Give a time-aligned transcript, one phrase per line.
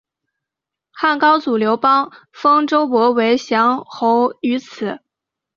[0.89, 4.99] 汉高祖刘邦封周勃为绛侯于此。